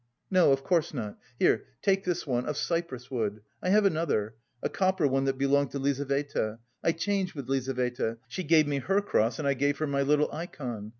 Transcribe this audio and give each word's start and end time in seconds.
"No, 0.31 0.51
of 0.51 0.63
course 0.63 0.95
not. 0.95 1.19
Here, 1.37 1.65
take 1.83 2.05
this 2.05 2.25
one, 2.25 2.47
of 2.47 2.57
cypress 2.57 3.11
wood. 3.11 3.41
I 3.61 3.69
have 3.69 3.85
another, 3.85 4.33
a 4.63 4.67
copper 4.67 5.05
one 5.07 5.25
that 5.25 5.37
belonged 5.37 5.69
to 5.73 5.77
Lizaveta. 5.77 6.57
I 6.83 6.91
changed 6.93 7.35
with 7.35 7.47
Lizaveta: 7.47 8.17
she 8.27 8.41
gave 8.43 8.65
me 8.67 8.79
her 8.79 9.01
cross 9.01 9.37
and 9.37 9.47
I 9.47 9.53
gave 9.53 9.77
her 9.77 9.85
my 9.85 10.01
little 10.01 10.31
ikon. 10.33 10.89